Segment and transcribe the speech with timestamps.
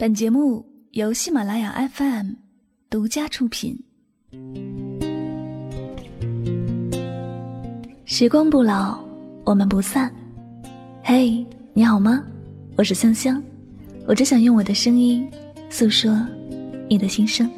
[0.00, 2.28] 本节目由喜马拉雅 FM
[2.88, 3.76] 独家出品。
[8.04, 9.00] 时光不老，
[9.42, 10.08] 我们不散。
[11.02, 12.22] 嘿，你好吗？
[12.76, 13.42] 我是香香，
[14.06, 15.28] 我只想用我的声音
[15.68, 16.16] 诉说
[16.88, 17.50] 你的心声。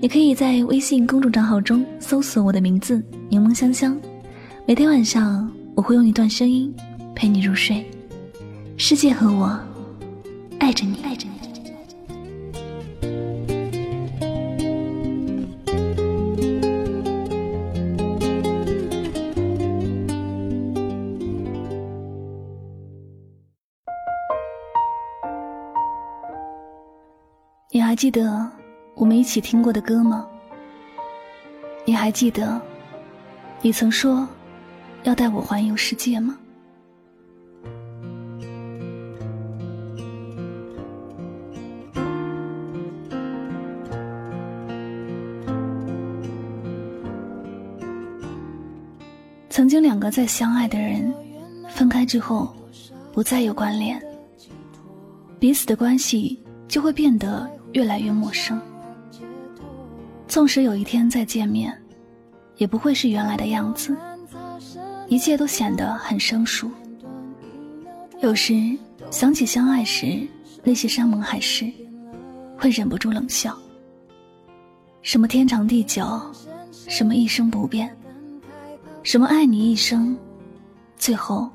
[0.00, 4.00] 你可以在微信公众账号中搜索我的名字“柠檬香香”，
[4.68, 6.72] 每天晚上我会用一段声音
[7.12, 7.84] 陪你入睡。
[8.76, 9.58] 世界和我
[10.60, 11.26] 爱着你，爱着
[27.70, 27.80] 你。
[27.90, 28.48] 还记得
[28.94, 30.24] 我们一起听过的歌吗？
[31.84, 32.60] 你还记得
[33.62, 34.28] 你曾说
[35.02, 36.38] 要带我环游世界吗？
[49.48, 51.12] 曾经两个再相爱的人，
[51.68, 52.54] 分开之后
[53.12, 54.00] 不再有关联，
[55.40, 58.60] 彼此的关系就会变得越来越陌生。
[60.26, 61.76] 纵使有一天再见面，
[62.56, 63.96] 也不会是原来的样子，
[65.08, 66.70] 一切都显得很生疏。
[68.20, 68.54] 有时
[69.10, 70.28] 想起相爱时
[70.62, 71.72] 那些山盟海誓，
[72.56, 73.56] 会忍不住冷笑。
[75.02, 76.04] 什么天长地久，
[76.70, 77.90] 什么一生不变。
[79.02, 80.14] 什么爱你一生，
[80.96, 81.48] 最后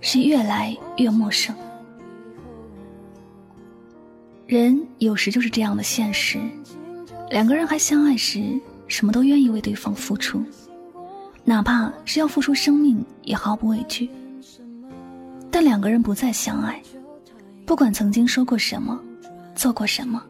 [0.00, 1.56] 是越来越陌生。
[4.48, 6.40] 人有时就是这样的现实，
[7.28, 10.42] 两个人还相爱时，什么都愿意为对方付出，
[11.44, 14.08] 哪怕是要付出生命也毫不畏惧。
[15.50, 16.82] 但两个人不再相爱，
[17.66, 18.98] 不管曾经说过什么，
[19.54, 20.24] 做过什么，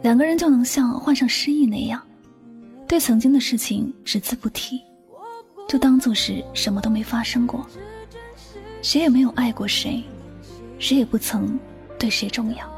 [0.00, 2.00] 两个人就能像患上失忆那样，
[2.86, 4.80] 对曾经的事情只字不提。
[5.68, 7.66] 就当做是什么都没发生过，
[8.80, 10.04] 谁也没有爱过谁，
[10.78, 11.58] 谁也不曾
[11.98, 12.77] 对谁重要。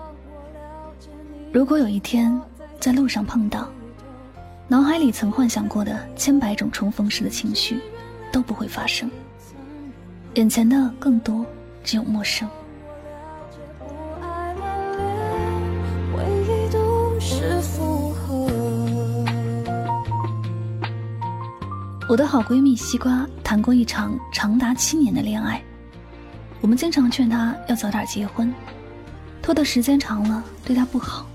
[1.53, 2.41] 如果有一天
[2.79, 3.69] 在路上碰到，
[4.69, 7.81] 脑海里曾幻想过的千百种重逢时的情绪
[8.31, 9.11] 都不会发生，
[10.35, 11.45] 眼前的更多
[11.83, 12.49] 只有陌生。
[22.09, 25.61] 我的好闺蜜西瓜谈过一场长达七年的恋爱，
[26.61, 28.53] 我们经常劝她要早点结婚，
[29.43, 31.27] 拖的时间长了对她不好。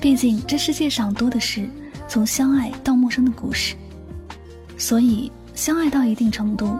[0.00, 1.68] 毕竟这世界上多的是
[2.06, 3.74] 从相爱到陌生的故事，
[4.76, 6.78] 所以相爱到一定程度，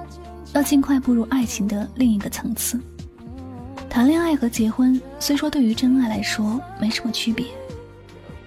[0.54, 2.80] 要尽快步入爱情的另一个层次。
[3.90, 7.46] 谈恋爱和结婚虽说对于真爱来说没什么区别，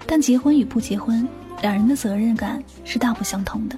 [0.08, 1.28] 但结婚与不结婚，
[1.62, 3.78] 两人的责任感是大不相同的。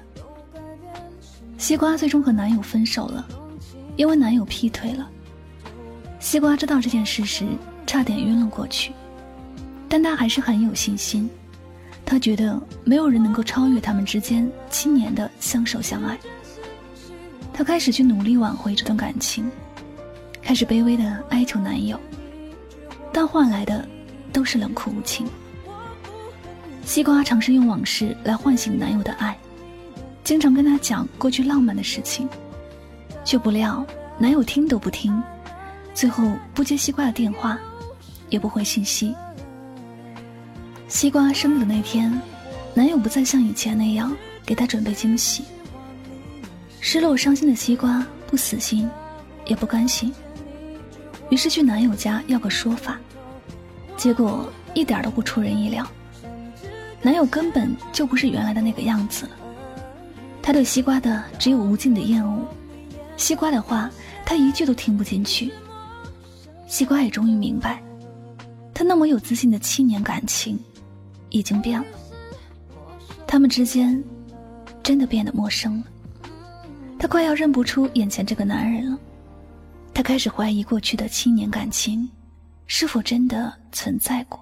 [1.58, 3.26] 西瓜最终和男友分手了，
[3.96, 5.10] 因为男友劈腿了。
[6.20, 7.46] 西瓜知道这件事时，
[7.86, 8.92] 差点晕了过去，
[9.88, 11.28] 但她还是很有信心。
[12.04, 16.18] 她觉得没有人能够超越他们之间七年的相守相爱。
[17.52, 19.50] 她开始去努力挽回这段感情，
[20.42, 21.98] 开始卑微的哀求男友，
[23.12, 23.88] 但换来的
[24.32, 25.26] 都是冷酷无情。
[26.84, 29.36] 西瓜尝试用往事来唤醒男友的爱。
[30.22, 32.28] 经常跟他讲过去浪漫的事情，
[33.24, 33.86] 却不料
[34.18, 35.22] 男友听都不听，
[35.94, 37.58] 最后不接西瓜的电话，
[38.28, 39.14] 也不回信息。
[40.88, 42.12] 西瓜生日的那天，
[42.74, 44.14] 男友不再像以前那样
[44.44, 45.44] 给她准备惊喜。
[46.80, 48.88] 失落伤心的西瓜不死心，
[49.46, 50.12] 也不甘心，
[51.30, 52.98] 于是去男友家要个说法，
[53.96, 55.86] 结果一点都不出人意料，
[57.00, 59.32] 男友根本就不是原来的那个样子了。
[60.42, 62.46] 他对西瓜的只有无尽的厌恶，
[63.16, 63.90] 西瓜的话
[64.26, 65.50] 他一句都听不进去。
[66.66, 67.82] 西瓜也终于明白，
[68.74, 70.58] 他那么有自信的七年感情，
[71.30, 71.86] 已经变了。
[73.26, 74.02] 他们之间，
[74.82, 75.86] 真的变得陌生了。
[76.98, 78.98] 他快要认不出眼前这个男人了，
[79.94, 82.08] 他开始怀疑过去的七年感情，
[82.66, 84.40] 是否真的存在过。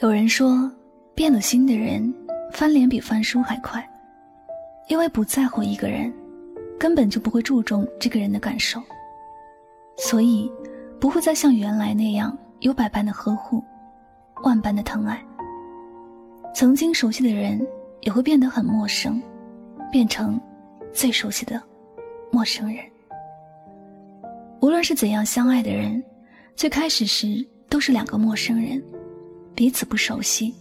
[0.00, 0.70] 有人说，
[1.14, 2.12] 变了心的人
[2.52, 3.88] 翻脸比翻书还快，
[4.88, 6.12] 因为不在乎一个人，
[6.78, 8.80] 根本就不会注重这个人的感受，
[9.96, 10.50] 所以
[11.00, 13.62] 不会再像原来那样有百般的呵护，
[14.44, 15.22] 万般的疼爱。
[16.54, 17.66] 曾经熟悉的人
[18.02, 19.20] 也会变得很陌生，
[19.90, 20.40] 变成
[20.92, 21.60] 最熟悉的
[22.30, 22.84] 陌生人。
[24.60, 26.02] 无论是怎样相爱的人，
[26.54, 28.82] 最开始时都是两个陌生人，
[29.54, 30.54] 彼此不熟悉、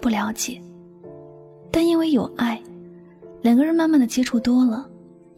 [0.00, 0.60] 不了解。
[1.70, 2.60] 但因为有爱，
[3.48, 4.86] 两个人慢慢的接触多了，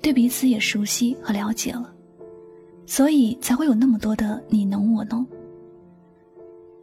[0.03, 1.95] 对彼此也熟悉和了解了，
[2.85, 5.25] 所以才会有那么多的你侬我侬。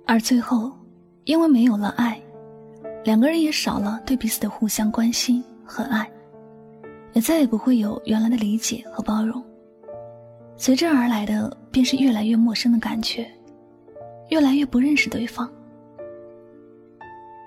[0.06, 0.72] 而最后，
[1.26, 2.18] 因为没有了爱，
[3.04, 6.10] 两个人也少了对彼此的互相关心和爱，
[7.12, 9.44] 也再也不会有原来的理解和包容。
[10.56, 13.30] 随之而来的便是越来越陌生的感觉，
[14.30, 15.52] 越来越不认识对方。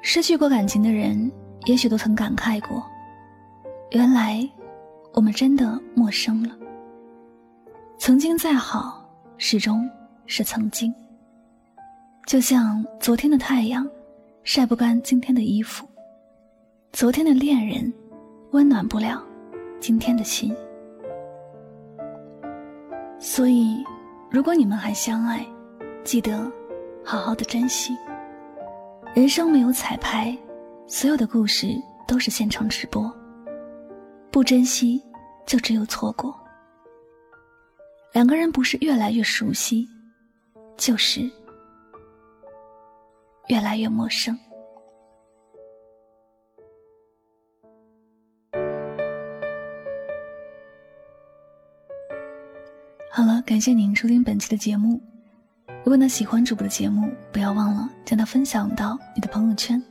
[0.02, 1.32] 失去过感情的人。
[1.66, 2.82] 也许都曾感慨过，
[3.90, 4.48] 原来
[5.12, 6.56] 我们真的陌生了。
[7.98, 9.04] 曾经再好，
[9.36, 9.88] 始终
[10.26, 10.94] 是曾经。
[12.24, 13.84] 就像昨天的太阳，
[14.44, 15.84] 晒不干今天的衣服；
[16.92, 17.92] 昨天的恋人，
[18.52, 19.20] 温暖不了
[19.80, 20.54] 今天的心。
[23.18, 23.84] 所以，
[24.30, 25.44] 如果你们还相爱，
[26.04, 26.48] 记得
[27.04, 27.96] 好好的珍惜。
[29.14, 30.36] 人生没有彩排。
[30.86, 31.68] 所有的故事
[32.04, 33.12] 都是现场直播，
[34.30, 35.02] 不珍惜
[35.46, 36.34] 就只有错过。
[38.12, 39.88] 两个人不是越来越熟悉，
[40.76, 41.20] 就是
[43.48, 44.38] 越来越陌生。
[53.12, 55.00] 好了，感谢您收听本期的节目。
[55.82, 59.82] 如果呢喜欢主播的节目，不要忘了将它分享到你的朋友圈。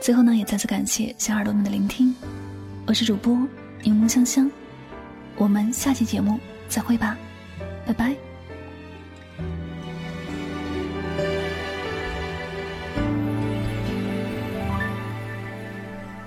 [0.00, 2.14] 最后呢，也再次感谢小耳朵们的聆听，
[2.88, 3.36] 我是主播
[3.82, 4.50] 柠檬香香，
[5.36, 6.40] 我们下期节目
[6.70, 7.18] 再会吧，
[7.86, 8.16] 拜拜。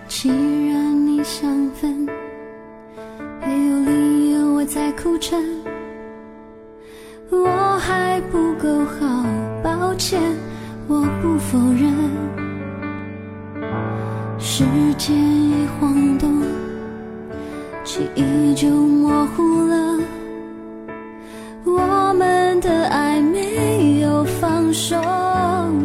[0.07, 2.07] 既然你想分，
[3.43, 5.43] 没有理由我在哭撑，
[7.31, 9.25] 我还不够好，
[9.63, 10.21] 抱歉，
[10.87, 11.91] 我不否认。
[14.37, 14.63] 时
[14.95, 16.40] 间一晃动，
[17.93, 19.99] 记忆就模糊了。
[21.65, 24.95] 我们的爱没有放手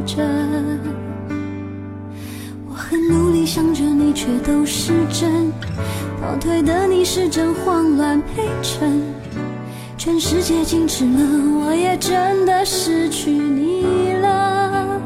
[0.06, 0.22] 着。
[2.68, 5.50] 我很努力想着你，却都是真。
[6.22, 9.02] 倒退的你是真，慌乱陪衬。
[9.98, 11.18] 全世界静止了，
[11.58, 15.00] 我也真的失去你了。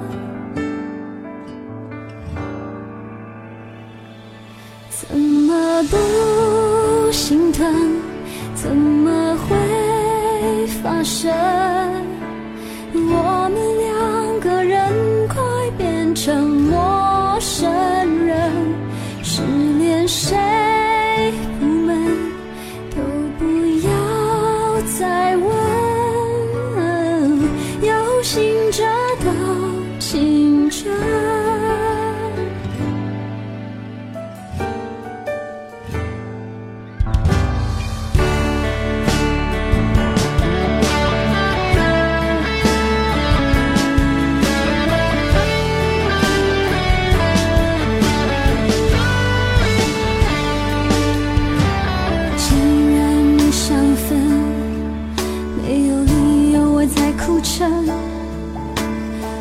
[57.31, 57.87] 不成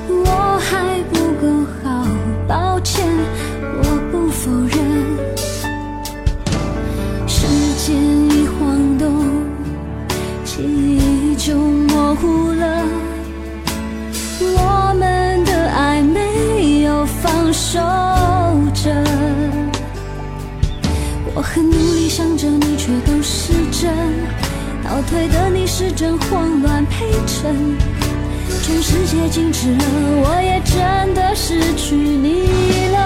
[0.08, 2.05] 我还不够好
[2.48, 3.03] 抱歉。
[3.81, 4.77] 我不否认
[7.27, 7.98] 时间
[8.29, 9.25] 一晃动
[10.46, 12.86] 记忆就模糊了。
[14.39, 17.79] 我们的爱没有放手
[18.75, 19.03] 着。
[21.34, 24.49] 我很努力想着你却都是真。
[24.89, 27.55] 倒退的你是真慌乱陪衬，
[28.63, 29.84] 全世界静止了，
[30.24, 32.98] 我也真的失去你了，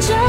[0.00, 0.23] 着